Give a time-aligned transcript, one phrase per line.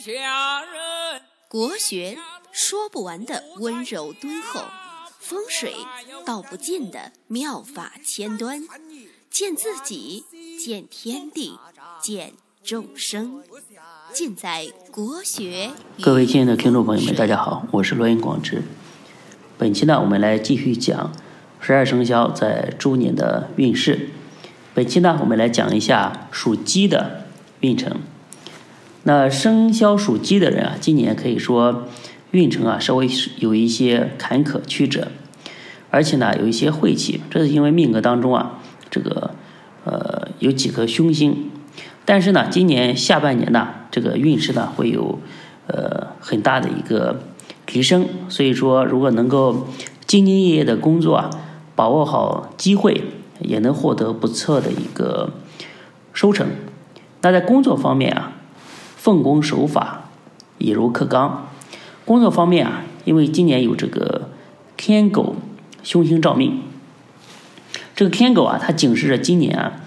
[0.00, 1.20] 下人。
[1.46, 2.16] 国学
[2.50, 4.62] 说不完的温柔敦厚，
[5.18, 5.74] 风水
[6.24, 8.62] 道不尽的妙法千端，
[9.28, 10.24] 见自己，
[10.58, 11.58] 见天地，
[12.00, 12.32] 见
[12.64, 13.42] 众生，
[14.10, 15.70] 尽在国学。
[16.00, 18.62] 各位亲爱的听众朋友们，大家好，我是罗云广之。
[19.58, 21.12] 本期呢，我们来继续讲
[21.60, 24.08] 十二生肖在猪年的运势。
[24.72, 27.26] 本期呢，我们来讲一下属鸡的
[27.60, 28.00] 运程。
[29.04, 31.88] 那生肖属鸡的人啊，今年可以说
[32.32, 35.08] 运程啊稍微有一些坎坷曲折，
[35.90, 37.22] 而且呢有一些晦气。
[37.30, 38.58] 这是因为命格当中啊，
[38.90, 39.30] 这个
[39.84, 41.50] 呃有几颗凶星，
[42.04, 45.18] 但是呢今年下半年呢这个运势呢会有
[45.66, 47.22] 呃很大的一个
[47.64, 48.06] 提升。
[48.28, 49.66] 所以说，如果能够
[50.06, 51.30] 兢兢业业的工作啊，
[51.74, 53.02] 把握好机会，
[53.38, 55.32] 也能获得不错的一个
[56.12, 56.46] 收成。
[57.22, 58.32] 那在工作方面啊。
[59.00, 60.10] 奉公守法，
[60.58, 61.48] 以柔克刚。
[62.04, 64.28] 工作方面啊，因为今年有这个
[64.76, 65.36] 天狗
[65.82, 66.60] 凶星照命，
[67.96, 69.80] 这个天狗啊，它警示着今年啊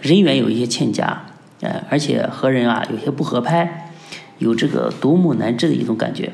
[0.00, 1.26] 人缘有一些欠佳，
[1.60, 3.92] 呃，而且和人啊有些不合拍，
[4.38, 6.32] 有这个独木难支的一种感觉，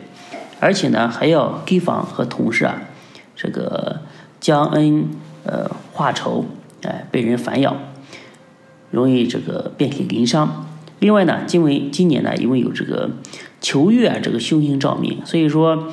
[0.60, 2.82] 而且呢还要提防和同事啊
[3.34, 4.02] 这个
[4.38, 5.08] 将恩
[5.42, 6.44] 呃化仇，
[6.82, 7.74] 哎，被人反咬，
[8.92, 10.68] 容易这个遍体鳞伤。
[11.02, 13.10] 另外呢，因为今年呢，因为有这个
[13.60, 15.88] 求月啊这个凶星照明，所以说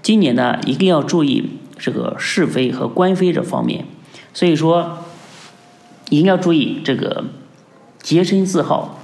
[0.00, 3.84] 今年呢一定要注意这个是非和官非这方面。
[4.32, 5.00] 所以说
[6.08, 7.26] 一定要注意这个
[7.98, 9.00] 洁身自好，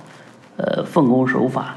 [0.56, 1.76] 呃，奉公守法，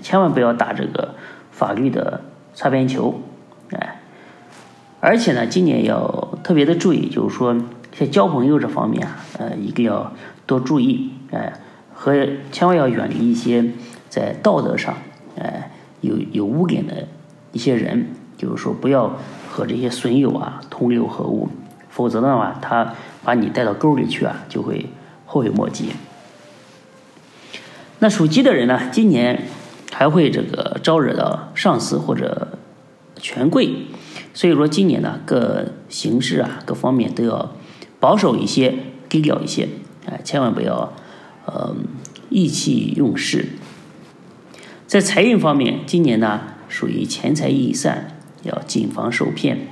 [0.00, 1.14] 千万不要打这个
[1.52, 2.22] 法律的
[2.54, 3.20] 擦边球，
[3.72, 4.00] 哎。
[5.00, 7.54] 而且呢，今年要特别的注意，就是说
[7.92, 10.10] 在交朋友这方面啊，呃，一定要
[10.46, 11.52] 多注意，哎。
[12.02, 13.62] 和千万要远离一些
[14.08, 14.96] 在道德上，
[15.38, 15.70] 哎，
[16.00, 17.06] 有有污点的
[17.52, 18.06] 一些人，
[18.38, 19.18] 就是说不要
[19.50, 21.50] 和这些损友啊同流合污，
[21.90, 24.86] 否则的话，他把你带到沟里去啊，就会
[25.26, 25.90] 后悔莫及。
[27.98, 29.42] 那属鸡的人呢，今年
[29.92, 32.48] 还会这个招惹到上司或者
[33.16, 33.74] 权贵，
[34.32, 37.52] 所以说今年呢，各形式啊各方面都要
[37.98, 38.74] 保守一些，
[39.10, 39.68] 低调一些，
[40.06, 40.94] 哎，千万不要。
[41.52, 41.74] 呃，
[42.28, 43.46] 意气用事，
[44.86, 49.66] 在财运方面，今年呢属于钱财易散，要谨防受骗。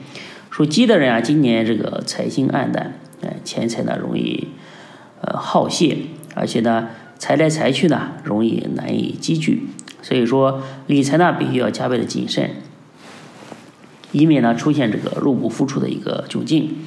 [0.51, 4.49] 属鸡的人啊，今年这个财星暗淡，哎，钱财呢容易
[5.21, 5.99] 呃耗泄，
[6.35, 9.69] 而且呢财来财去呢容易难以积聚，
[10.03, 12.51] 所以说理财呢必须要加倍的谨慎，
[14.11, 16.79] 以免呢出现这个入不敷出的一个窘境。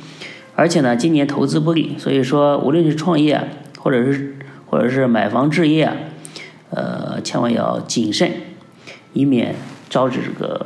[0.54, 3.42] 而且呢，今年投资不利，所以说无论是创业
[3.80, 4.36] 或者是
[4.72, 5.94] 或者是买房置业啊，
[6.70, 8.32] 呃，千万要谨慎，
[9.12, 9.54] 以免
[9.90, 10.66] 招致这个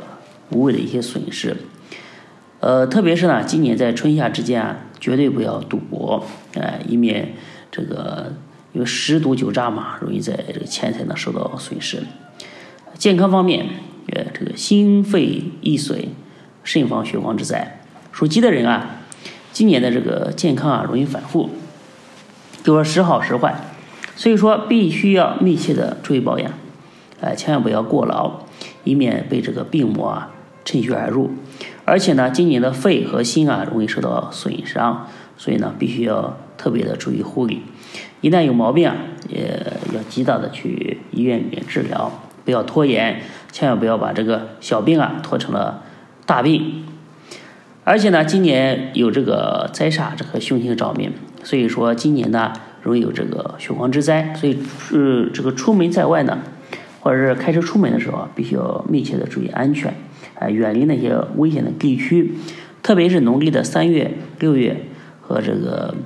[0.50, 1.56] 无谓的一些损失。
[2.60, 6.24] 呃，特别是呢，今年在春夏之间啊，绝对不要赌博，
[6.54, 7.34] 哎，以免
[7.72, 8.32] 这个
[8.72, 12.04] 因为十赌九诈嘛，容易在这个钱财呢受到损失。
[12.94, 13.66] 健康方面，
[14.12, 16.10] 呃，这个心肺易损，
[16.62, 17.80] 慎防血光之灾。
[18.12, 19.00] 属鸡的人啊，
[19.52, 21.50] 今年的这个健康啊，容易反复，
[22.62, 23.72] 就说时好时坏。
[24.16, 26.50] 所以说，必须要密切的注意保养，
[27.20, 28.46] 哎，千万不要过劳，
[28.82, 30.30] 以免被这个病魔啊
[30.64, 31.32] 趁虚而入。
[31.84, 35.06] 而且呢，今年的肺和心啊容易受到损伤，
[35.36, 37.60] 所以呢，必须要特别的注意护理。
[38.22, 38.96] 一旦有毛病啊，
[39.28, 42.10] 也要及早的去医院里面治疗，
[42.46, 43.20] 不要拖延，
[43.52, 45.82] 千万不要把这个小病啊拖成了
[46.24, 46.86] 大病。
[47.84, 51.12] 而且呢，今年有这个灾煞，这个凶星照命，
[51.44, 52.54] 所以说今年呢。
[52.86, 56.38] 容易有这个血光之灾，所以是这个出门在外呢，
[57.00, 59.92] 或者是开车出门的时候啊，必须要密切的注意安全，
[60.38, 62.34] 啊，远离那些危险的地区，
[62.84, 64.86] 特别是农历的三月、六月
[65.20, 65.96] 和这个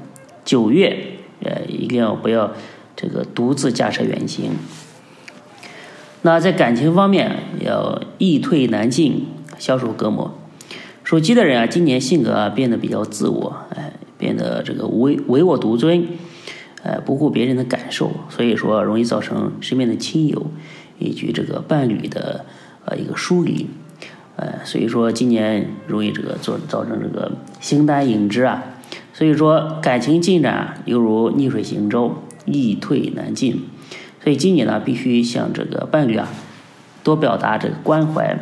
[0.42, 0.96] 九月，
[1.44, 2.50] 呃，一定要不要
[2.96, 4.52] 这个独自驾车远行。
[6.22, 9.26] 那在感情方面，要易退难进，
[9.58, 10.34] 消除隔膜。
[11.04, 16.06] 属鸡的人啊，今年性格啊变得比较自我，哎，变得这个唯唯我独尊。
[16.82, 20.46] 呃，不顾别人的感受，所以说容易造成身边的亲友
[20.98, 22.46] 以及这个伴侣的
[22.86, 23.66] 呃一个疏离，
[24.36, 28.62] 呃，所以说今年容易这个做造成这个形单影只啊，
[29.12, 32.14] 所以说感情进展犹如逆水行舟，
[32.46, 33.60] 易退难进，
[34.24, 36.28] 所以今年呢必须向这个伴侣啊
[37.04, 38.38] 多表达这个关怀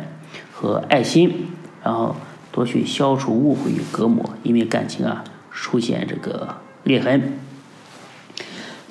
[0.53, 1.47] 和爱心，
[1.83, 2.15] 然后
[2.53, 6.55] 多去消除误会与隔膜，以免感情啊出现这个
[6.85, 7.33] 裂痕。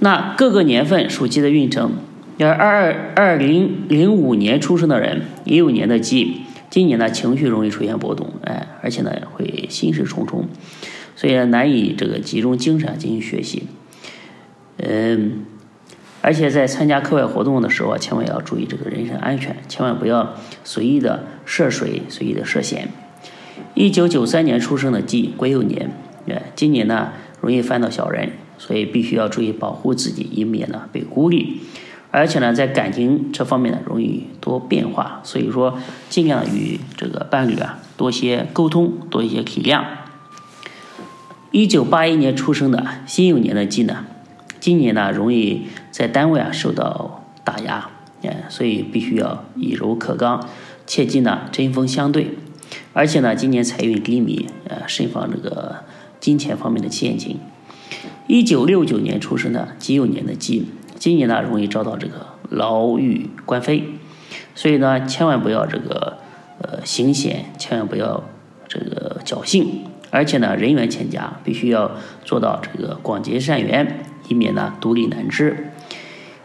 [0.01, 1.93] 那各个年份属鸡的运程，
[2.37, 10.49] 要二二二零零五年出生的人，一五年的鸡，今年呢情绪容易出现波动，哎，而且呢会心事重重，
[11.17, 13.65] 所以难以这个集中精神进行学习。
[14.77, 15.45] 嗯，
[16.21, 22.89] 而且在参加课外活动的时候啊，千万要注意这个人身安全，千万不要随意的涉水，随意的涉险。
[23.75, 25.91] 一九九三年出生的鸡，癸酉年，
[26.29, 31.61] 哎，今年呢容易犯到小人，所以必须要注意保护自己，以免呢被孤立。
[32.11, 35.79] 而且呢，在感情这方面呢，容易多变化，所以说
[36.09, 39.85] 尽量与这个伴侣啊多些沟通，多一些体谅。
[41.51, 44.07] 一九八一年出生的辛酉年的鸡呢，
[44.59, 47.91] 今年呢容易在单位啊受到打压，
[48.23, 50.47] 哎，所以必须要以柔克刚，
[50.87, 52.39] 切忌呢针锋相对。
[52.95, 55.85] 而且呢，今年财运低迷，呃，慎防这个
[56.21, 57.39] 金钱方面的陷阱。
[58.29, 60.67] 一九六九年出生的己酉年的鸡。
[60.99, 63.85] 今年呢，容易遭到这个牢狱官非，
[64.55, 66.19] 所以呢，千万不要这个
[66.61, 68.25] 呃行险，千万不要
[68.69, 71.93] 这个侥幸，而且呢，人缘欠佳，必须要
[72.23, 75.71] 做到这个广结善缘，以免呢独立难支。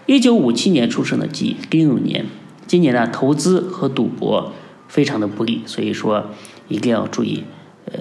[0.06, 2.27] 一九五七年出生的鸡丁酉年，
[2.65, 4.53] 今年呢投资和赌博
[4.88, 6.27] 非常的不利，所以说
[6.69, 7.44] 一定要注意，
[7.91, 7.97] 呃，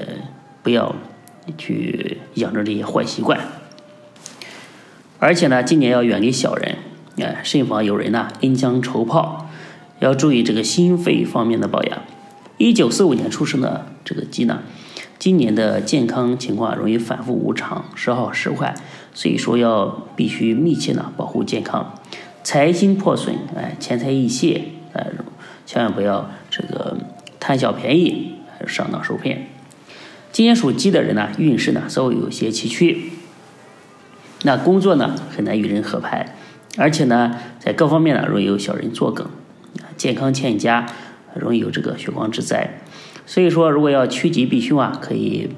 [0.62, 0.94] 不要
[1.58, 3.40] 去养成这些坏习惯。
[5.22, 6.78] 而且呢，今年要远离小人，
[7.20, 9.48] 哎，慎防有人呢恩将仇报，
[10.00, 12.02] 要注意这个心肺方面的保养。
[12.58, 14.62] 一九四五年出生的这个鸡呢，
[15.20, 18.74] 今年的健康情况容易反复无常，时好时坏，
[19.14, 21.94] 所以说要必须密切呢保护健康。
[22.42, 25.06] 财星破损，哎，钱财易泄，哎，
[25.64, 26.98] 千万不要这个
[27.38, 28.32] 贪小便宜，
[28.66, 29.46] 上当受骗。
[30.32, 32.96] 今年属鸡的人呢，运势呢稍微有些崎岖。
[34.44, 36.34] 那工作呢很难与人合拍，
[36.76, 39.26] 而且呢在各方面呢容易有小人作梗，
[39.96, 40.86] 健康欠佳，
[41.34, 42.80] 容易有这个血光之灾。
[43.24, 45.48] 所以说，如果要趋吉避凶啊，可以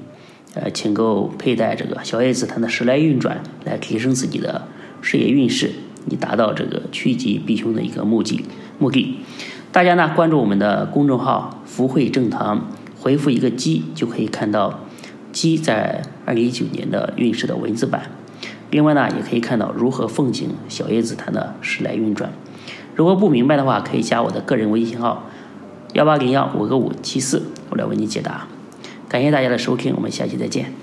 [0.53, 4.67] 呃请购佩戴这个小叶紫檀的时来运转，来提升自己的
[5.01, 5.71] 事业运势，
[6.07, 8.45] 以达到这个趋吉避凶的一个目的。
[8.77, 9.17] 目的，
[9.71, 14.81] 大家呢关注我们的公众号“福慧正堂”，回复一个“鸡”就可以看到
[15.31, 18.11] 鸡在二零一九年的运势的文字版。
[18.71, 22.31] 另外呢，也可以看到如何奉行小叶紫檀的时来运转。
[22.95, 25.23] 如果不明白的话，可以加我的个人微信号
[25.93, 28.47] 幺八零幺五个五七四，我来为你解答。
[29.07, 30.73] 感谢大家的收听，我们下期再见。